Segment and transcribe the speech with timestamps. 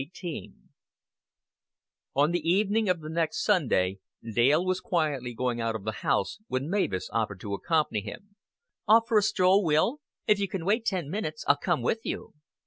[0.17, 0.53] XVIII
[2.15, 3.99] On the evening of the next Sunday
[4.33, 8.35] Dale was quietly going out of the house when Mavis offered to accompany him.
[8.87, 9.99] "Off for a stroll, Will?
[10.25, 12.33] If you can wait ten minutes, I'll come with you."